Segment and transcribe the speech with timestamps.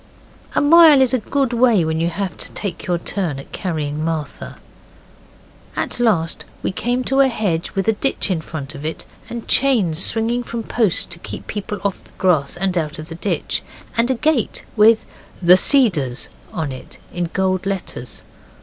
[0.55, 4.03] A mile is a good way when you have to take your turn at carrying
[4.03, 4.57] Martha.
[5.75, 9.47] At last we came to a hedge with a ditch in front of it, and
[9.47, 13.61] chains swinging from posts to keep people off the grass and out of the ditch,
[13.95, 15.05] and a gate with
[15.39, 18.23] 'The Cedars' on it in gold letters.